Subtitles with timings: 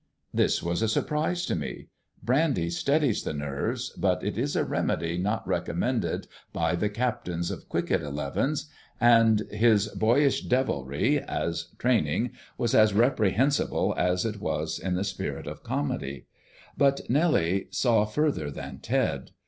[0.33, 1.89] This was a surprise to me.
[2.23, 7.69] Brandy steadies the nerves, but it is a remedy not recommended by the captains of
[7.69, 8.67] cricket elevens,
[8.99, 15.45] and his boyish devilry, as training, was as reprehensible as it was in the spirit
[15.45, 16.25] of the comedy.
[16.75, 19.29] But Nellie saw further than Ted.